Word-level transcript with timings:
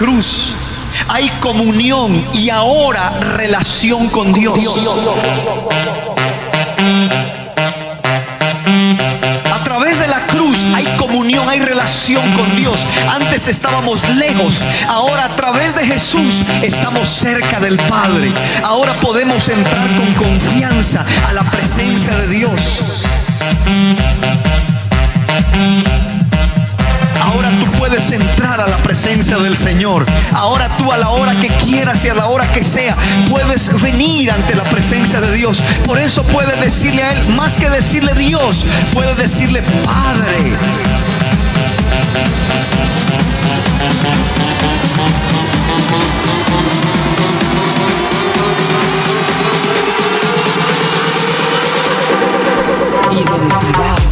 cruz 0.00 0.54
hay 1.08 1.28
comunión 1.40 2.24
y 2.32 2.48
ahora 2.48 3.10
relación 3.36 4.08
con 4.08 4.32
Dios. 4.32 4.62
A 9.52 9.62
través 9.62 9.98
de 9.98 10.08
la 10.08 10.26
cruz 10.26 10.56
hay 10.74 10.86
comunión, 10.96 11.50
hay 11.50 11.60
relación 11.60 12.22
con 12.32 12.56
Dios. 12.56 12.80
Antes 13.14 13.46
estábamos 13.46 14.08
lejos, 14.08 14.64
ahora 14.88 15.26
a 15.26 15.36
través 15.36 15.74
de 15.74 15.86
Jesús 15.86 16.44
estamos 16.62 17.10
cerca 17.10 17.60
del 17.60 17.76
Padre. 17.76 18.32
Ahora 18.64 18.98
podemos 19.00 19.50
entrar 19.50 19.86
con 19.98 20.14
confianza 20.14 21.04
a 21.28 21.34
la 21.34 21.42
presencia 21.50 22.16
de 22.16 22.28
Dios. 22.28 23.04
Puedes 27.80 28.10
entrar 28.10 28.60
a 28.60 28.66
la 28.68 28.76
presencia 28.82 29.38
del 29.38 29.56
Señor. 29.56 30.04
Ahora 30.34 30.76
tú 30.76 30.92
a 30.92 30.98
la 30.98 31.08
hora 31.08 31.40
que 31.40 31.48
quieras 31.48 32.04
y 32.04 32.10
a 32.10 32.14
la 32.14 32.26
hora 32.26 32.46
que 32.52 32.62
sea, 32.62 32.94
puedes 33.30 33.72
venir 33.80 34.30
ante 34.30 34.54
la 34.54 34.64
presencia 34.64 35.18
de 35.18 35.32
Dios. 35.32 35.62
Por 35.86 35.98
eso 35.98 36.22
puedes 36.24 36.60
decirle 36.60 37.02
a 37.02 37.12
Él, 37.12 37.26
más 37.36 37.56
que 37.56 37.70
decirle 37.70 38.12
Dios, 38.12 38.66
puedes 38.92 39.16
decirle 39.16 39.62
Padre. 39.62 40.52
Identidad. 53.10 54.09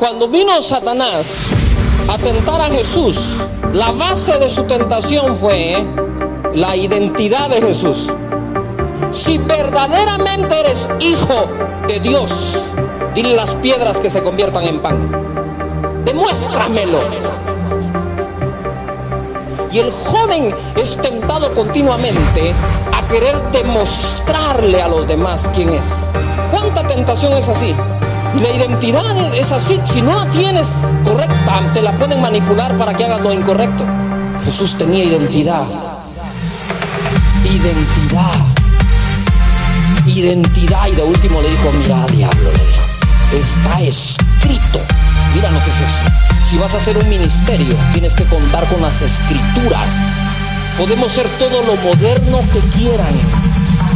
Cuando 0.00 0.28
vino 0.28 0.62
Satanás 0.62 1.50
a 2.08 2.16
tentar 2.16 2.58
a 2.58 2.70
Jesús, 2.70 3.42
la 3.74 3.90
base 3.90 4.38
de 4.38 4.48
su 4.48 4.62
tentación 4.64 5.36
fue 5.36 5.84
la 6.54 6.74
identidad 6.74 7.50
de 7.50 7.60
Jesús. 7.60 8.16
Si 9.12 9.36
verdaderamente 9.36 10.58
eres 10.58 10.88
hijo 11.00 11.50
de 11.86 12.00
Dios, 12.00 12.68
dile 13.14 13.36
las 13.36 13.54
piedras 13.56 14.00
que 14.00 14.08
se 14.08 14.22
conviertan 14.22 14.64
en 14.64 14.80
pan. 14.80 16.02
Demuéstramelo. 16.06 17.00
Y 19.70 19.80
el 19.80 19.90
joven 19.90 20.54
es 20.76 20.96
tentado 20.96 21.52
continuamente 21.52 22.54
a 22.96 23.06
querer 23.06 23.38
demostrarle 23.52 24.80
a 24.80 24.88
los 24.88 25.06
demás 25.06 25.50
quién 25.54 25.68
es. 25.68 26.10
¿Cuánta 26.50 26.86
tentación 26.86 27.34
es 27.34 27.50
así? 27.50 27.76
La 28.34 28.48
identidad 28.50 29.34
es 29.34 29.52
así. 29.52 29.80
Si 29.84 30.02
no 30.02 30.14
la 30.14 30.30
tienes 30.30 30.94
correcta, 31.04 31.72
te 31.74 31.82
la 31.82 31.96
pueden 31.96 32.20
manipular 32.20 32.76
para 32.76 32.94
que 32.94 33.04
hagas 33.04 33.20
lo 33.20 33.32
incorrecto. 33.32 33.84
Jesús 34.44 34.76
tenía 34.78 35.04
identidad. 35.04 35.66
Identidad. 37.44 38.46
Identidad. 40.06 40.86
Y 40.86 40.94
de 40.94 41.02
último 41.02 41.42
le 41.42 41.50
dijo, 41.50 41.72
mira, 41.72 42.06
diablo, 42.06 42.50
le 42.52 42.64
dijo, 42.64 43.46
está 43.48 43.80
escrito. 43.80 44.80
Mira 45.34 45.50
lo 45.50 45.62
que 45.62 45.70
es 45.70 45.76
eso. 45.76 46.20
Si 46.48 46.56
vas 46.56 46.74
a 46.74 46.78
hacer 46.78 46.96
un 46.98 47.08
ministerio, 47.08 47.76
tienes 47.92 48.14
que 48.14 48.24
contar 48.24 48.66
con 48.66 48.80
las 48.80 49.02
escrituras. 49.02 49.92
Podemos 50.78 51.12
ser 51.12 51.28
todo 51.38 51.62
lo 51.62 51.76
moderno 51.76 52.40
que 52.52 52.60
quieran, 52.78 53.14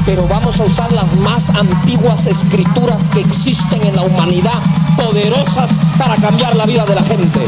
pero 0.07 0.27
vamos 0.29 0.61
a 0.61 0.65
usar 0.65 0.93
las 0.93 1.17
más 1.17 1.51
antiguas 1.51 2.27
escrituras 2.27 3.11
que 3.11 3.21
existen 3.21 3.83
en 3.85 3.97
la 3.97 4.03
humanidad, 4.03 4.61
poderosas 4.97 5.71
para 5.99 6.17
cambiar 6.17 6.57
la 6.57 6.67
vida 6.67 6.85
de 6.85 6.95
la 6.95 7.03
gente. 7.03 7.41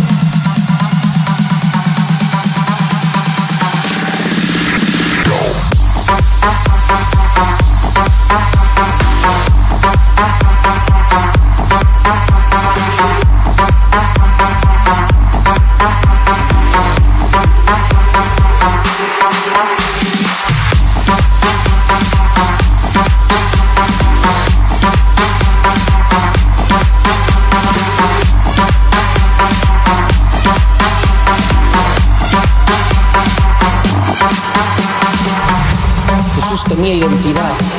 Tenía 36.77 36.93
identidad. 36.93 37.76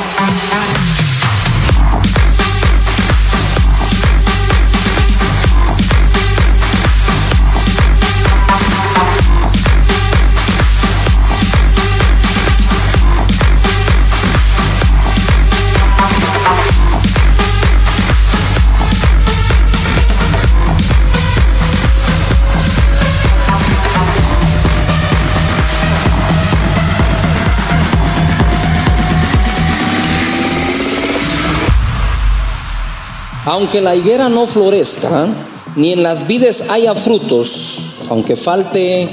Aunque 33.48 33.80
la 33.80 33.96
higuera 33.96 34.28
no 34.28 34.46
florezca, 34.46 35.26
ni 35.74 35.94
en 35.94 36.02
las 36.02 36.26
vides 36.26 36.68
haya 36.68 36.94
frutos, 36.94 38.04
aunque 38.10 38.36
falte 38.36 39.08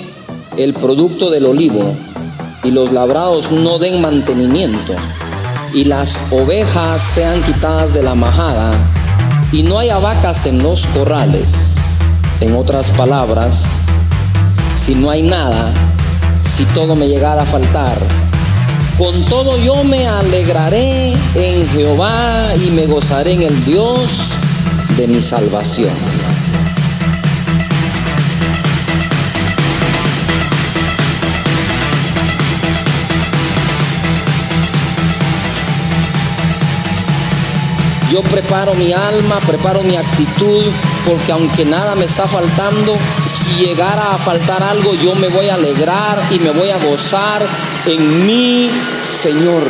el 0.58 0.74
producto 0.74 1.30
del 1.30 1.46
olivo, 1.46 1.82
y 2.62 2.72
los 2.72 2.92
labrados 2.92 3.54
no 3.54 3.80
den 3.80 4.02
mantenimiento, 4.02 4.94
y 5.74 5.86
las 5.86 6.20
ovejas 6.32 7.02
sean 7.02 7.42
quitadas 7.44 7.94
de 7.94 8.04
la 8.04 8.14
majada, 8.14 8.74
y 9.54 9.64
no 9.64 9.80
haya 9.80 10.00
vacas 10.00 10.46
en 10.48 10.62
los 10.62 10.86
corrales. 10.88 11.76
En 12.42 12.58
otras 12.58 12.90
palabras, 12.90 13.78
si 14.76 14.96
no 14.96 15.12
hay 15.12 15.22
nada, 15.22 15.72
si 16.44 16.66
todo 16.66 16.94
me 16.98 17.08
llegara 17.08 17.44
a 17.44 17.46
faltar, 17.46 17.96
con 18.98 19.26
todo 19.26 19.58
yo 19.58 19.84
me 19.84 20.08
alegraré 20.08 21.14
en 21.36 21.68
Jehová 21.70 22.54
y 22.56 22.72
me 22.72 22.86
gozaré 22.86 23.34
en 23.34 23.44
el 23.44 23.66
Dios 23.66 24.38
de 24.98 25.08
mi 25.08 25.22
salvación. 25.22 25.92
Yo 38.12 38.22
preparo 38.22 38.74
mi 38.76 38.94
alma, 38.94 39.42
preparo 39.46 39.84
mi 39.84 39.98
actitud, 39.98 40.64
porque 41.06 41.34
aunque 41.34 41.66
nada 41.66 41.96
me 41.96 42.06
está 42.06 42.28
faltando, 42.28 42.98
si 43.26 43.66
llegara 43.66 44.14
a 44.14 44.18
faltar 44.18 44.64
algo, 44.64 44.94
yo 44.94 45.16
me 45.16 45.28
voy 45.28 45.50
a 45.50 45.56
alegrar 45.56 46.22
y 46.32 46.40
me 46.40 46.52
voy 46.52 46.70
a 46.70 46.78
gozar 46.78 47.46
en 47.88 48.26
mi 48.26 48.72
Señor. 49.04 49.64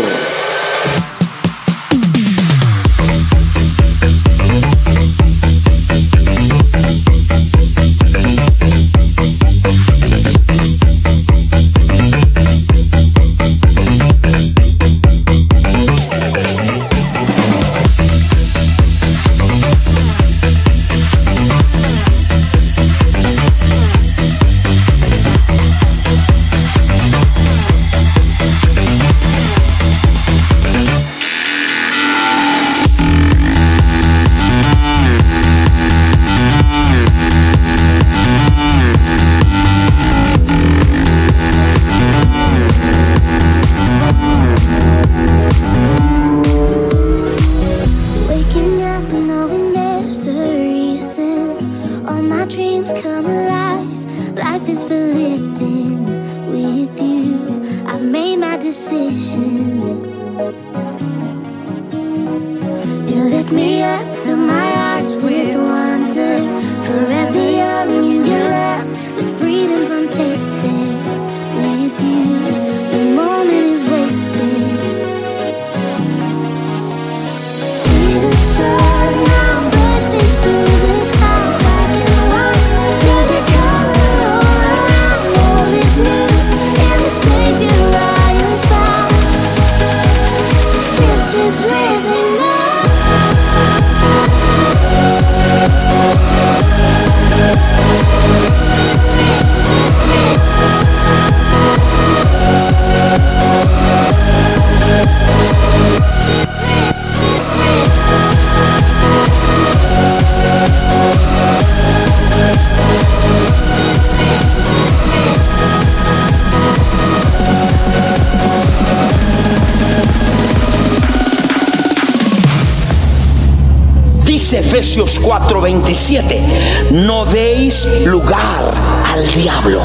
Efesios 124.65 125.19
4:27, 125.19 126.91
no 126.91 127.25
deis 127.25 127.85
lugar 128.03 128.73
al 129.06 129.31
diablo. 129.31 129.79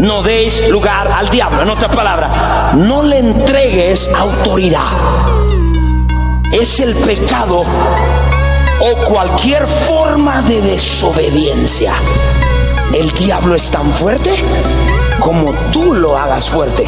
No 0.00 0.22
deis 0.22 0.60
lugar 0.68 1.10
al 1.10 1.30
diablo. 1.30 1.62
En 1.62 1.70
otras 1.70 1.96
palabras, 1.96 2.74
no 2.74 3.02
le 3.02 3.18
entregues 3.18 4.10
autoridad. 4.14 4.90
Es 6.52 6.80
el 6.80 6.94
pecado 6.96 7.64
o 8.80 8.94
cualquier 9.06 9.66
forma 9.66 10.42
de 10.42 10.60
desobediencia. 10.60 11.94
El 12.92 13.10
diablo 13.12 13.54
es 13.54 13.70
tan 13.70 13.90
fuerte 13.90 14.34
como 15.18 15.52
tú 15.72 15.94
lo 15.94 16.14
hagas 16.16 16.46
fuerte. 16.50 16.86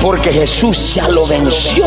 Porque 0.00 0.32
Jesús 0.32 0.94
ya 0.94 1.08
lo 1.08 1.26
venció. 1.26 1.84